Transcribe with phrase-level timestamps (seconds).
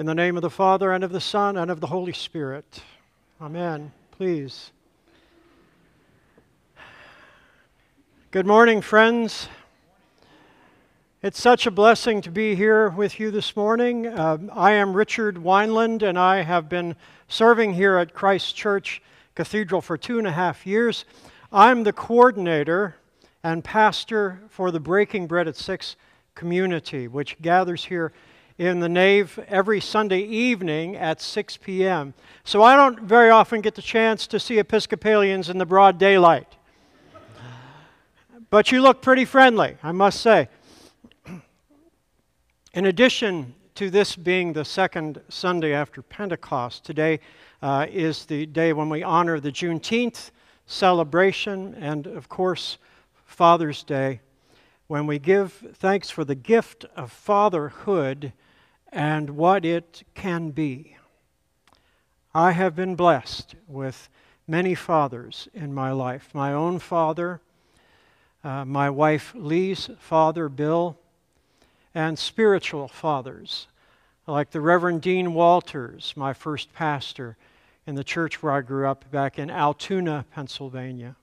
[0.00, 2.80] In the name of the Father, and of the Son, and of the Holy Spirit.
[3.38, 3.92] Amen.
[4.12, 4.70] Please.
[8.30, 9.48] Good morning, friends.
[11.20, 14.06] It's such a blessing to be here with you this morning.
[14.06, 16.96] Uh, I am Richard Wineland, and I have been
[17.28, 19.02] serving here at Christ Church
[19.34, 21.04] Cathedral for two and a half years.
[21.52, 22.96] I'm the coordinator
[23.44, 25.96] and pastor for the Breaking Bread at Six
[26.34, 28.14] community, which gathers here
[28.60, 32.12] in the nave every Sunday evening at 6 p.m.
[32.44, 36.46] So I don't very often get the chance to see Episcopalians in the broad daylight.
[38.50, 40.50] But you look pretty friendly, I must say.
[42.74, 47.20] In addition to this being the second Sunday after Pentecost, today
[47.62, 50.32] uh, is the day when we honor the Juneteenth
[50.66, 52.76] celebration and, of course,
[53.24, 54.20] Father's Day,
[54.86, 58.34] when we give thanks for the gift of fatherhood
[58.92, 60.96] and what it can be.
[62.34, 64.08] I have been blessed with
[64.46, 66.28] many fathers in my life.
[66.32, 67.40] My own father,
[68.42, 70.98] uh, my wife Lee's father, Bill,
[71.94, 73.66] and spiritual fathers
[74.26, 77.36] like the Reverend Dean Walters, my first pastor
[77.86, 81.16] in the church where I grew up back in Altoona, Pennsylvania.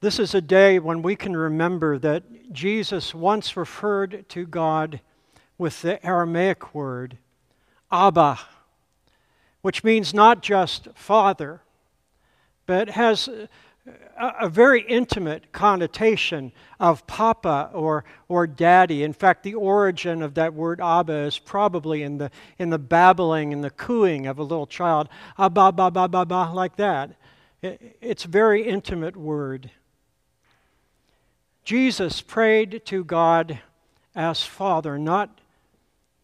[0.00, 5.00] This is a day when we can remember that Jesus once referred to God
[5.58, 7.18] with the Aramaic word
[7.90, 8.40] Abba,
[9.62, 11.62] which means not just father,
[12.66, 13.28] but has
[14.16, 19.02] a, very intimate connotation of papa or, or daddy.
[19.02, 23.52] In fact, the origin of that word Abba is probably in the, in the babbling
[23.52, 25.08] and the cooing of a little child.
[25.38, 27.10] Abba, ba, ba, ba, ba, like that.
[27.62, 29.70] It's a very intimate word.
[31.64, 33.60] Jesus prayed to God
[34.14, 35.40] as Father, not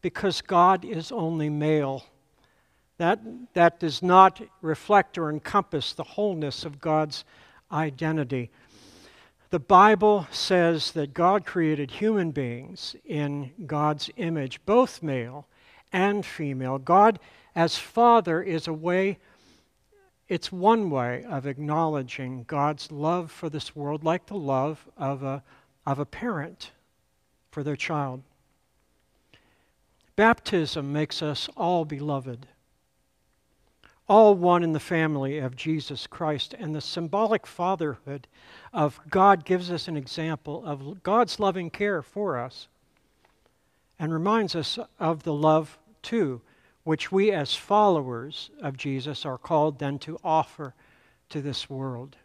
[0.03, 2.05] because God is only male.
[2.99, 3.21] That,
[3.55, 7.25] that does not reflect or encompass the wholeness of God's
[7.73, 8.51] identity.
[9.51, 15.49] The Bible says that God created human beings in God's image, both male
[15.93, 16.79] and female.
[16.79, 17.19] God,
[17.55, 19.19] as Father, is a way,
[20.29, 25.43] it's one way of acknowledging God's love for this world, like the love of a,
[25.85, 26.71] of a parent
[27.51, 28.23] for their child.
[30.21, 32.47] Baptism makes us all beloved
[34.07, 36.55] all one in the family of Jesus Christ.
[36.59, 38.29] And the symbolic fatherhood
[38.71, 42.69] of God gives us an example of God's loving care for us
[43.99, 46.43] and reminds us of the love, too,
[46.85, 50.75] which we as followers of Jesus are called then to offer
[51.31, 52.17] to this world.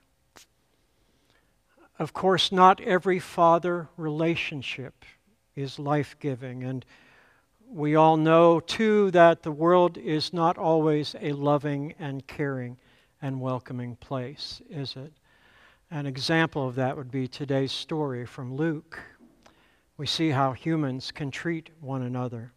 [1.98, 5.06] Of course, not every father relationship
[5.56, 6.84] is life giving, and
[7.70, 12.78] we all know, too, that the world is not always a loving and caring
[13.22, 15.14] and welcoming place, is it?
[15.92, 19.00] An example of that would be today's story from Luke.
[19.98, 22.52] We see how humans can treat one another.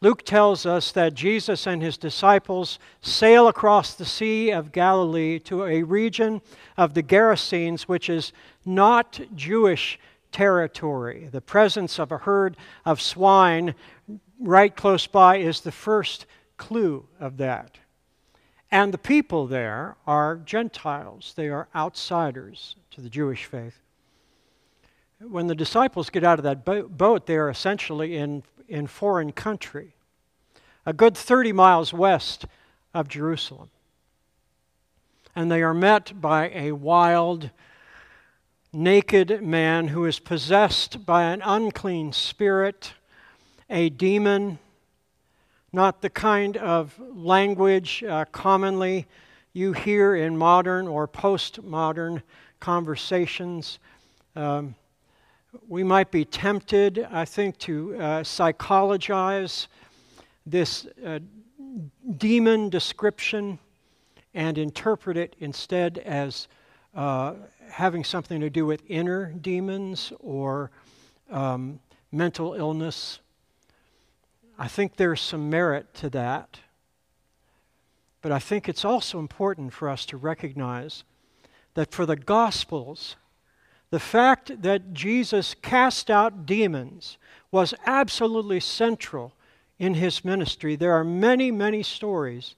[0.00, 5.64] Luke tells us that Jesus and his disciples sail across the Sea of Galilee to
[5.64, 6.42] a region
[6.76, 8.32] of the Gerasenes, which is
[8.66, 9.98] not Jewish
[10.34, 11.28] territory.
[11.30, 13.74] The presence of a herd of swine
[14.40, 17.78] right close by is the first clue of that.
[18.70, 23.80] And the people there are Gentiles, they are outsiders to the Jewish faith.
[25.20, 29.94] When the disciples get out of that boat, they are essentially in, in foreign country,
[30.84, 32.46] a good 30 miles west
[32.92, 33.70] of Jerusalem.
[35.36, 37.50] And they are met by a wild,
[38.74, 42.92] naked man who is possessed by an unclean spirit,
[43.70, 44.58] a demon,
[45.72, 49.06] not the kind of language uh, commonly
[49.52, 52.20] you hear in modern or postmodern
[52.58, 53.78] conversations.
[54.34, 54.74] Um,
[55.68, 59.68] we might be tempted, I think, to uh, psychologize
[60.44, 61.20] this uh,
[62.16, 63.58] demon description
[64.34, 66.48] and interpret it instead as
[66.94, 67.34] uh,
[67.68, 70.70] having something to do with inner demons or
[71.30, 71.80] um,
[72.12, 73.18] mental illness.
[74.58, 76.60] I think there's some merit to that.
[78.22, 81.04] But I think it's also important for us to recognize
[81.74, 83.16] that for the Gospels,
[83.90, 87.18] the fact that Jesus cast out demons
[87.50, 89.34] was absolutely central
[89.78, 90.76] in his ministry.
[90.76, 92.54] There are many, many stories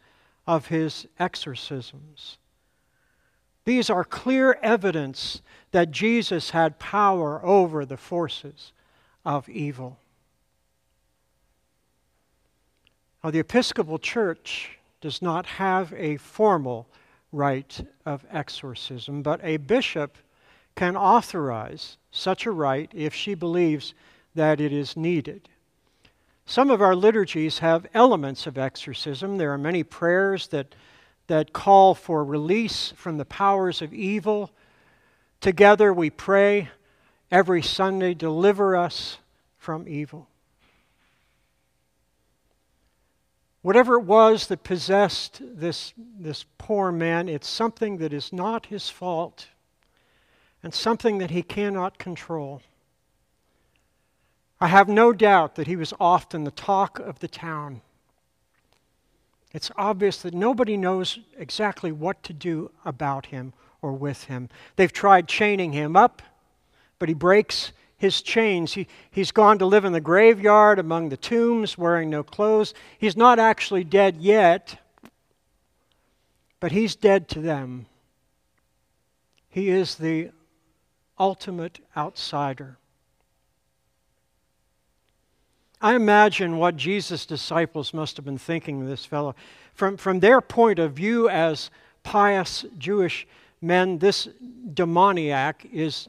[0.46, 2.38] of his exorcisms.
[3.66, 5.42] These are clear evidence
[5.72, 8.72] that Jesus had power over the forces
[9.24, 9.98] of evil.
[13.22, 16.86] Now, the Episcopal Church does not have a formal
[17.32, 20.16] rite of exorcism, but a bishop
[20.76, 23.94] can authorize such a rite if she believes
[24.36, 25.48] that it is needed.
[26.44, 29.38] Some of our liturgies have elements of exorcism.
[29.38, 30.76] There are many prayers that,
[31.26, 34.50] that call for release from the powers of evil.
[35.40, 36.70] Together we pray
[37.30, 39.18] every Sunday, deliver us
[39.58, 40.28] from evil.
[43.62, 48.88] Whatever it was that possessed this, this poor man, it's something that is not his
[48.88, 49.48] fault
[50.62, 52.62] and something that he cannot control.
[54.60, 57.82] I have no doubt that he was often the talk of the town.
[59.56, 64.50] It's obvious that nobody knows exactly what to do about him or with him.
[64.76, 66.20] They've tried chaining him up,
[66.98, 68.74] but he breaks his chains.
[68.74, 72.74] He, he's gone to live in the graveyard among the tombs, wearing no clothes.
[72.98, 74.78] He's not actually dead yet,
[76.60, 77.86] but he's dead to them.
[79.48, 80.32] He is the
[81.18, 82.76] ultimate outsider.
[85.80, 89.34] I imagine what Jesus' disciples must have been thinking of this fellow.
[89.74, 91.70] From, from their point of view as
[92.02, 93.26] pious Jewish
[93.60, 94.28] men, this
[94.74, 96.08] demoniac is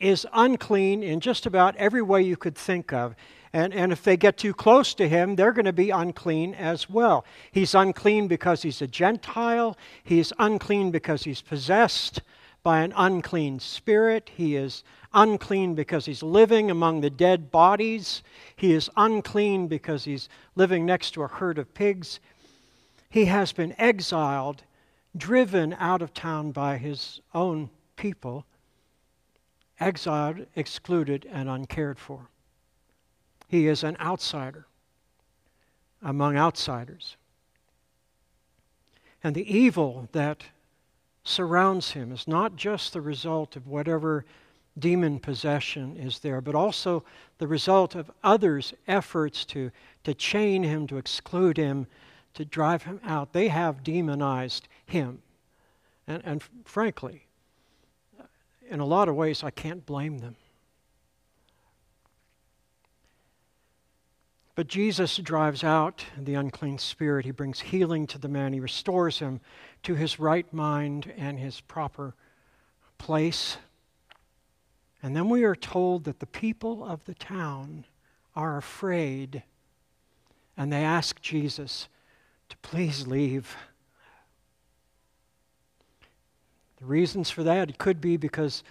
[0.00, 3.14] is unclean in just about every way you could think of.
[3.52, 6.88] And, and if they get too close to him, they're going to be unclean as
[6.88, 7.24] well.
[7.52, 9.76] He's unclean because he's a Gentile.
[10.02, 12.22] He's unclean because he's possessed
[12.62, 14.30] by an unclean spirit.
[14.36, 18.22] He is unclean because he's living among the dead bodies.
[18.56, 22.20] He is unclean because he's living next to a herd of pigs.
[23.08, 24.62] He has been exiled,
[25.16, 28.44] driven out of town by his own people
[29.80, 32.28] exiled, excluded, and uncared for.
[33.48, 34.66] He is an outsider
[36.02, 37.16] among outsiders.
[39.24, 40.44] And the evil that
[41.24, 44.24] surrounds him is not just the result of whatever
[44.78, 47.04] demon possession is there, but also
[47.38, 49.70] the result of others' efforts to,
[50.04, 51.86] to chain him, to exclude him,
[52.34, 53.32] to drive him out.
[53.32, 55.22] They have demonized him.
[56.06, 57.26] And, and frankly,
[58.68, 60.36] in a lot of ways, I can't blame them.
[64.60, 67.24] But Jesus drives out the unclean spirit.
[67.24, 68.52] He brings healing to the man.
[68.52, 69.40] He restores him
[69.84, 72.14] to his right mind and his proper
[72.98, 73.56] place.
[75.02, 77.86] And then we are told that the people of the town
[78.36, 79.44] are afraid
[80.58, 81.88] and they ask Jesus
[82.50, 83.56] to please leave.
[86.76, 88.62] The reasons for that could be because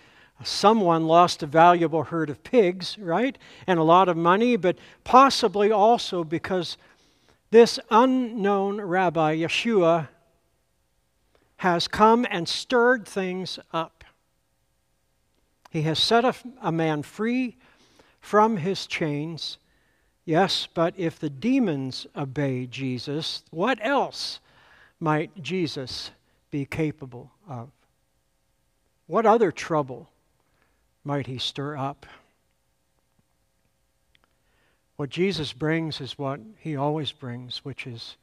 [0.44, 3.38] someone lost a valuable herd of pigs, right?
[3.68, 6.78] And a lot of money, but possibly also because
[7.52, 10.10] this unknown rabbi, Yeshua,
[11.58, 14.04] has come and stirred things up.
[15.70, 17.58] He has set a, a man free
[18.22, 19.58] from his chains.
[20.26, 24.40] Yes, but if the demons obey Jesus, what else
[25.00, 26.12] might Jesus
[26.52, 27.70] be capable of?
[29.08, 30.10] What other trouble
[31.04, 32.06] might he stir up?
[34.96, 38.18] What Jesus brings is what he always brings, which is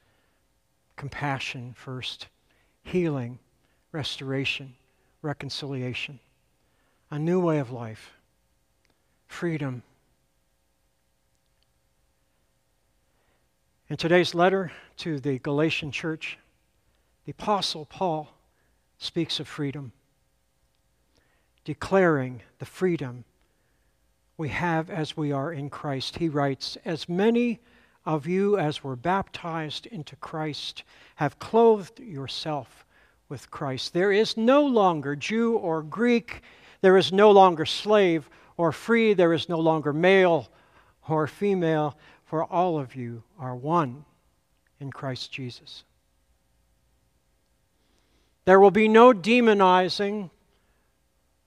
[0.96, 2.28] compassion first,
[2.82, 3.38] healing,
[3.92, 4.74] restoration,
[5.22, 6.20] reconciliation,
[7.10, 8.12] a new way of life,
[9.26, 9.82] freedom.
[13.88, 16.38] In today's letter to the Galatian church,
[17.24, 18.28] the Apostle Paul
[18.98, 19.92] speaks of freedom
[21.66, 23.24] declaring the freedom
[24.36, 26.16] we have as we are in Christ.
[26.16, 27.58] He writes, As many
[28.04, 30.84] of you as were baptized into Christ
[31.16, 32.86] have clothed yourself
[33.28, 33.92] with Christ.
[33.92, 36.42] There is no longer Jew or Greek,
[36.82, 40.48] there is no longer slave or free, there is no longer male
[41.08, 44.04] or female, for all of you are one
[44.78, 45.82] in Christ Jesus.
[48.44, 50.30] There will be no demonizing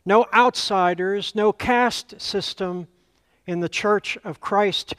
[0.10, 2.88] no outsiders, no caste system
[3.46, 4.96] in the church of Christ.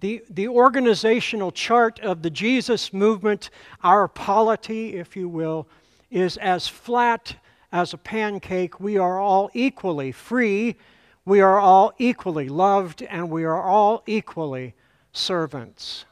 [0.00, 3.48] The, the organizational chart of the Jesus movement,
[3.82, 5.66] our polity, if you will,
[6.10, 7.34] is as flat
[7.72, 8.78] as a pancake.
[8.78, 10.76] We are all equally free,
[11.24, 14.74] we are all equally loved, and we are all equally
[15.14, 16.04] servants.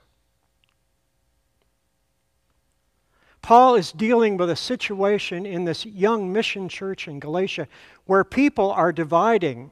[3.42, 7.68] Paul is dealing with a situation in this young mission church in Galatia
[8.04, 9.70] where people are dividing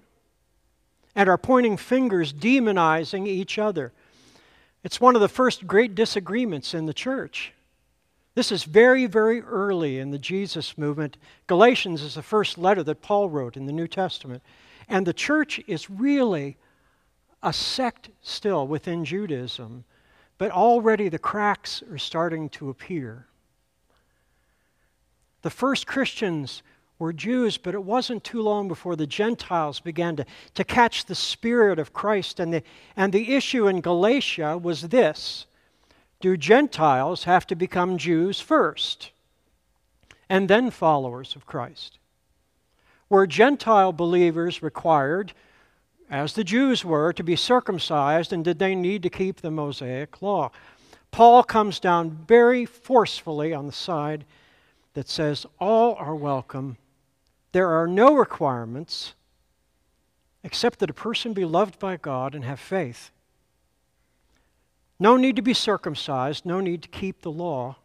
[1.15, 3.93] and are pointing fingers, demonizing each other.
[4.85, 7.53] It's one of the first great disagreements in the church.
[8.35, 11.17] This is very, very early in the Jesus movement.
[11.49, 14.43] Galatians is the first letter that Paul wrote in the New Testament.
[14.89, 16.57] And the church is really
[17.43, 19.85] a sect still within Judaism,
[20.39, 23.27] but already the cracks are starting to appear.
[25.43, 26.63] The first Christians
[26.99, 31.15] were Jews, but it wasn't too long before the Gentiles began to, to catch the
[31.15, 32.41] Spirit of Christ.
[32.41, 32.63] And the,
[32.97, 35.47] and the issue in Galatia was this
[36.21, 39.13] Do Gentiles have to become Jews first
[40.29, 41.99] and then followers of Christ?
[43.09, 45.33] Were Gentile believers required,
[46.11, 50.21] as the Jews were, to be circumcised, and did they need to keep the Mosaic
[50.21, 50.51] law?
[51.11, 54.27] Paul comes down very forcefully on the side
[54.99, 56.77] that says all are welcome
[57.53, 59.15] there are no requirements
[60.43, 63.13] except that a person be loved by God and have faith.
[64.99, 67.77] No need to be circumcised, no need to keep the law.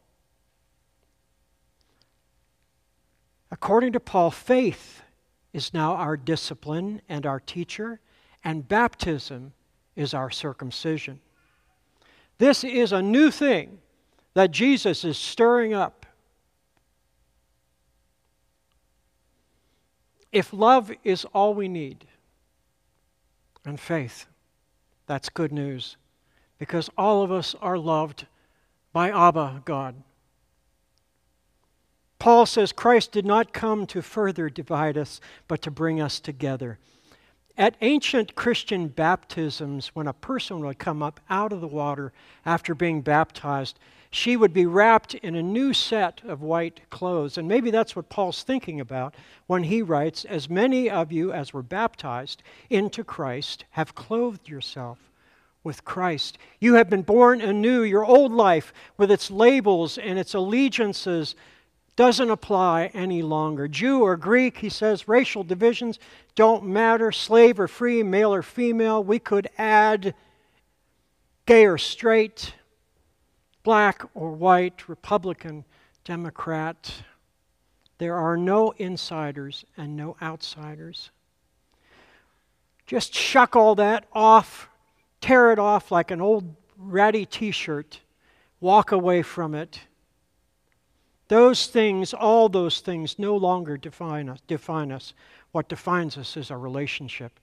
[3.52, 5.04] According to Paul, faith
[5.54, 8.00] is now our discipline and our teacher,
[8.44, 9.54] and baptism
[9.96, 11.20] is our circumcision.
[12.40, 13.78] This is a new thing
[14.34, 16.03] that Jesus is stirring up
[20.34, 22.06] If love is all we need,
[23.64, 24.26] and faith,
[25.06, 25.96] that's good news.
[26.58, 28.26] Because all of us are loved
[28.92, 29.96] by Abba, God.
[32.18, 36.80] Paul says Christ did not come to further divide us, but to bring us together.
[37.58, 42.12] At ancient Christian baptisms, when a person would come up out of the water
[42.46, 43.78] after being baptized,
[44.14, 47.38] she would be wrapped in a new set of white clothes.
[47.38, 49.16] And maybe that's what Paul's thinking about
[49.48, 55.00] when he writes, As many of you as were baptized into Christ have clothed yourself
[55.64, 56.38] with Christ.
[56.60, 57.82] You have been born anew.
[57.82, 61.34] Your old life, with its labels and its allegiances,
[61.96, 63.68] doesn't apply any longer.
[63.68, 65.98] Jew or Greek, he says, racial divisions
[66.36, 67.12] don't matter.
[67.12, 69.04] Slave or free, male or female.
[69.04, 70.14] We could add
[71.48, 72.54] gay or straight
[73.64, 75.66] black or white, Republican,
[76.04, 76.94] Democrat.
[77.98, 81.12] There are no insiders and no outsiders.
[82.86, 84.68] Just shuck all that off,
[85.22, 88.02] tear it off like an old ratty t shirt,
[88.60, 89.80] walk away from it.
[91.30, 94.40] Those things, all those things, no longer define us.
[94.46, 95.14] Define us.
[95.52, 97.40] What defines us is our relationship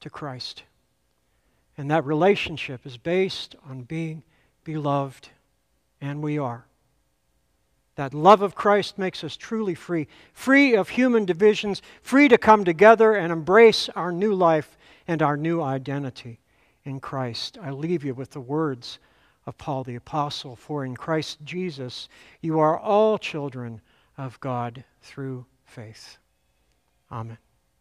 [0.00, 0.64] to Christ.
[1.78, 4.24] And that relationship is based on being
[4.64, 5.28] beloved
[6.00, 6.66] and we are.
[7.96, 12.64] That love of Christ makes us truly free, free of human divisions, free to come
[12.64, 16.40] together and embrace our new life and our new identity
[16.84, 17.58] in Christ.
[17.60, 18.98] I leave you with the words
[19.46, 22.08] of Paul the Apostle For in Christ Jesus
[22.40, 23.80] you are all children
[24.16, 26.18] of God through faith.
[27.10, 27.38] Amen.